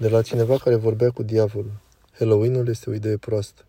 [0.00, 1.80] De la cineva care vorbea cu diavolul.
[2.18, 3.64] Halloweenul este o idee proastă.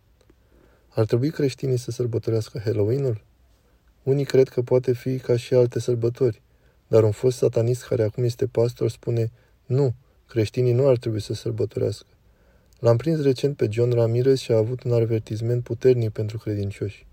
[0.89, 3.21] Ar trebui creștinii să sărbătorească Halloweenul?
[4.03, 6.41] Unii cred că poate fi ca și alte sărbători,
[6.87, 9.31] dar un fost satanist care acum este pastor spune
[9.65, 9.93] nu,
[10.27, 12.07] creștinii nu ar trebui să sărbătorească.
[12.79, 17.05] L-am prins recent pe John Ramirez și a avut un avertisment puternic pentru credincioși.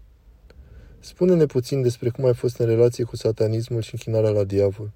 [1.01, 4.91] Spune-ne puțin despre cum ai fost în relație cu satanismul și închinarea la diavol.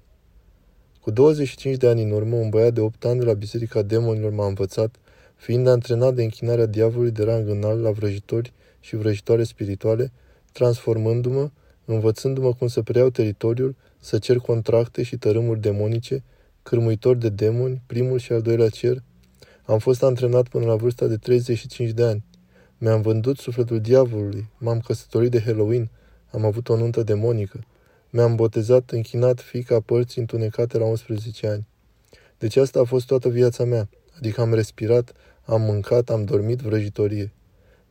[1.01, 4.31] Cu 25 de ani în urmă, un băiat de 8 ani de la Biserica Demonilor
[4.31, 4.95] m-a învățat,
[5.35, 10.11] fiind antrenat de închinarea diavolului de rang înalt la vrăjitori și vrăjitoare spirituale,
[10.51, 11.49] transformându-mă,
[11.85, 16.23] învățându-mă cum să preiau teritoriul, să cer contracte și tărâmuri demonice,
[16.63, 19.03] cârmuitor de demoni, primul și al doilea cer.
[19.65, 22.23] Am fost antrenat până la vârsta de 35 de ani.
[22.77, 25.89] Mi-am vândut sufletul diavolului, m-am căsătorit de Halloween,
[26.31, 27.59] am avut o nuntă demonică.
[28.13, 31.67] Mi-am botezat, închinat fica părții întunecate la 11 ani.
[32.37, 35.13] Deci asta a fost toată viața mea, adică am respirat,
[35.45, 37.33] am mâncat, am dormit vrăjitorie.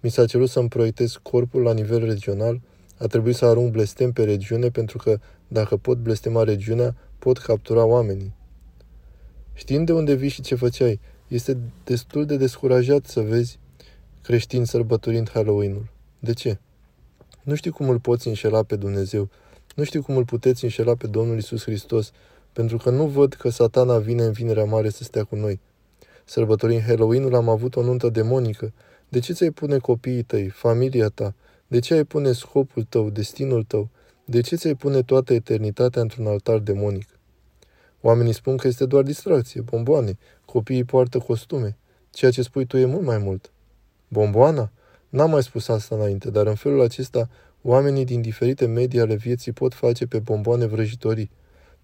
[0.00, 2.60] Mi s-a cerut să-mi proiectez corpul la nivel regional,
[2.98, 5.18] a trebuit să arunc blestem pe regiune pentru că,
[5.48, 8.34] dacă pot blestema regiunea, pot captura oamenii.
[9.54, 13.58] Știind de unde vii și ce făceai, este destul de descurajat să vezi
[14.22, 15.88] creștini sărbătorind Halloween-ul.
[16.18, 16.58] De ce?
[17.42, 19.30] Nu știu cum îl poți înșela pe Dumnezeu,
[19.74, 22.12] nu știu cum îl puteți înșela pe Domnul Isus Hristos,
[22.52, 25.60] pentru că nu văd că satana vine în vinerea mare să stea cu noi.
[26.24, 28.72] Sărbătorind Halloween-ul am avut o nuntă demonică.
[29.08, 31.34] De ce ți-ai pune copiii tăi, familia ta?
[31.66, 33.88] De ce ai pune scopul tău, destinul tău?
[34.24, 37.08] De ce ți-ai pune toată eternitatea într-un altar demonic?
[38.00, 41.76] Oamenii spun că este doar distracție, bomboane, copiii poartă costume.
[42.10, 43.52] Ceea ce spui tu e mult mai mult.
[44.08, 44.70] Bomboana?
[45.08, 47.28] N-am mai spus asta înainte, dar în felul acesta
[47.62, 51.30] oamenii din diferite medii ale vieții pot face pe bomboane vrăjitorii.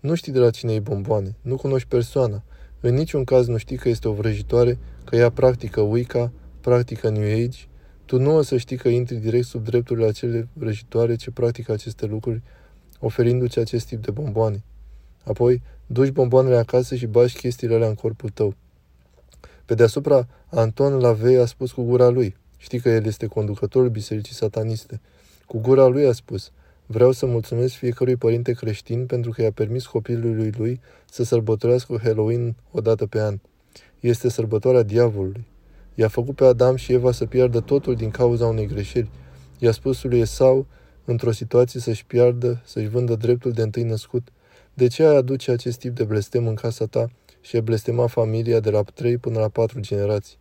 [0.01, 2.43] Nu știi de la cine e bomboane, nu cunoști persoana.
[2.81, 7.45] În niciun caz nu știi că este o vrăjitoare, că ea practică Wicca, practică New
[7.45, 7.59] Age.
[8.05, 12.07] Tu nu o să știi că intri direct sub drepturile acele vrăjitoare ce practică aceste
[12.07, 12.43] lucruri,
[13.01, 14.65] oferindu-ți acest tip de bomboane.
[15.25, 18.55] Apoi, duci bomboanele acasă și bași chestiile alea în corpul tău.
[19.65, 22.37] Pe deasupra, Anton Lavey a spus cu gura lui.
[22.57, 25.01] Știi că el este conducătorul bisericii sataniste.
[25.47, 26.51] Cu gura lui a spus,
[26.87, 30.81] vreau să mulțumesc fiecărui părinte creștin pentru că i-a permis copilului lui
[31.11, 33.39] să sărbătorească Halloween o dată pe an.
[34.01, 35.47] Este sărbătoarea diavolului.
[35.95, 39.11] I-a făcut pe Adam și Eva să piardă totul din cauza unei greșeli.
[39.59, 40.67] I-a spus lui Esau,
[41.05, 44.29] într-o situație să-și piardă, să-și vândă dreptul de întâi născut.
[44.75, 48.61] De ce ai aduce acest tip de blestem în casa ta și ai blestema familia
[48.61, 50.39] de la 3 până la 4 generații?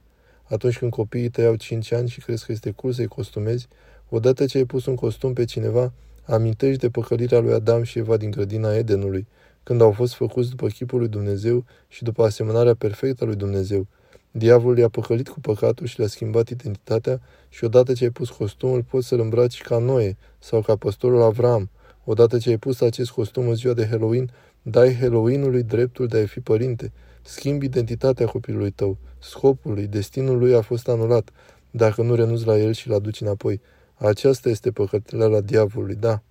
[0.50, 3.68] Atunci când copiii tăi au 5 ani și crezi că este cool să-i costumezi,
[4.10, 5.92] odată ce ai pus un costum pe cineva,
[6.26, 9.28] amintești de păcălirea lui Adam și Eva din grădina Edenului,
[9.64, 13.88] când au fost făcuți după chipul lui Dumnezeu și după asemănarea perfectă a lui Dumnezeu.
[14.32, 18.84] Diavolul i-a păcălit cu păcatul și le-a schimbat identitatea și odată ce ai pus costumul,
[18.84, 21.70] poți să-l îmbraci ca Noe sau ca păstorul Avram.
[22.04, 26.26] Odată ce ai pus acest costum în ziua de Halloween, dai Halloweenului dreptul de a
[26.26, 26.92] fi părinte.
[27.22, 28.98] Schimbi identitatea copilului tău.
[29.20, 31.30] Scopul lui, destinul lui a fost anulat,
[31.72, 33.62] dacă nu renunți la el și-l aduci înapoi.
[33.96, 34.72] Aceasta este
[35.06, 36.22] la diavolului, da.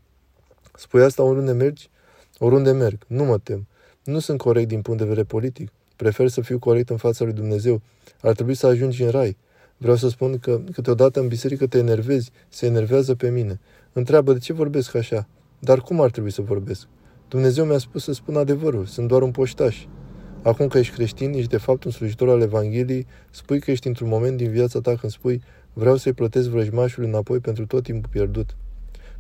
[0.75, 1.91] Spui asta oriunde mergi?
[2.39, 3.05] Oriunde merg.
[3.07, 3.67] Nu mă tem.
[4.05, 5.71] Nu sunt corect din punct de vedere politic.
[5.97, 7.83] Prefer să fiu corect în fața lui Dumnezeu.
[8.21, 9.37] Ar trebui să ajungi în rai.
[9.77, 13.61] Vreau să spun că câteodată în biserică te enervezi, se enervează pe mine.
[13.93, 15.29] Întreabă de ce vorbesc așa.
[15.59, 16.87] Dar cum ar trebui să vorbesc?
[17.29, 19.87] Dumnezeu mi-a spus să spun adevărul, sunt doar un poștaș.
[20.43, 24.09] Acum că ești creștin, ești de fapt un slujitor al Evangheliei, spui că ești într-un
[24.09, 25.43] moment din viața ta când spui
[25.75, 28.57] vreau să-i plătesc vrăjmașul înapoi pentru tot timpul pierdut.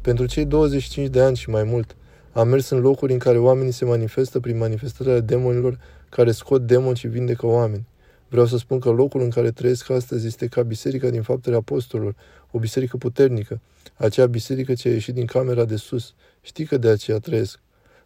[0.00, 1.96] Pentru cei 25 de ani și mai mult,
[2.32, 5.78] am mers în locuri în care oamenii se manifestă prin manifestările demonilor
[6.08, 7.86] care scot demoni și vindecă oameni.
[8.28, 12.14] Vreau să spun că locul în care trăiesc astăzi este ca biserica din faptele apostolilor,
[12.50, 13.60] o biserică puternică,
[13.96, 16.14] acea biserică ce a ieșit din camera de sus.
[16.40, 17.58] Știi că de aceea trăiesc.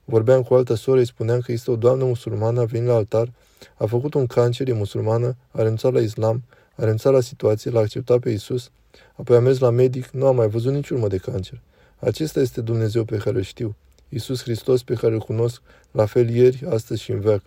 [0.05, 2.95] Vorbeam cu o altă soră, îi spuneam că este o doamnă musulmană, a venit la
[2.95, 3.33] altar,
[3.75, 6.43] a făcut un cancer, e musulmană, a renunțat la islam,
[6.79, 8.71] a renunțat la situație, l-a acceptat pe Isus,
[9.17, 11.61] apoi a mers la medic, nu a mai văzut nici urmă de cancer.
[11.99, 13.77] Acesta este Dumnezeu pe care îl știu.
[14.09, 17.43] Isus Hristos pe care îl cunosc, la fel ieri, astăzi și în veac.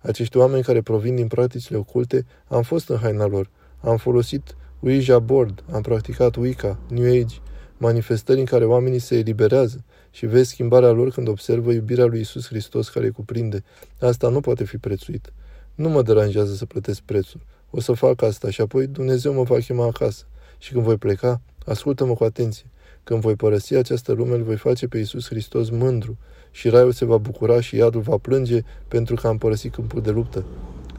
[0.00, 3.50] Acești oameni care provin din practicile oculte, am fost în haina lor,
[3.80, 7.36] am folosit Ouija board, am practicat Wicca, New Age,
[7.76, 12.46] manifestări în care oamenii se eliberează și vezi schimbarea lor când observă iubirea lui Isus
[12.46, 13.64] Hristos care îi cuprinde.
[14.00, 15.32] Asta nu poate fi prețuit.
[15.74, 17.40] Nu mă deranjează să plătesc prețul.
[17.70, 20.24] O să fac asta și apoi Dumnezeu mă va chema acasă.
[20.58, 22.66] Și când voi pleca, ascultă-mă cu atenție.
[23.04, 26.16] Când voi părăsi această lume, îl voi face pe Iisus Hristos mândru
[26.50, 30.10] și raiul se va bucura și iadul va plânge pentru că am părăsit câmpul de
[30.10, 30.44] luptă.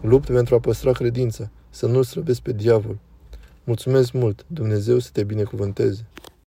[0.02, 2.98] Lupt pentru a păstra credința, să nu-l slăbesc pe diavol.
[3.64, 6.06] Mulțumesc mult, Dumnezeu să te binecuvânteze.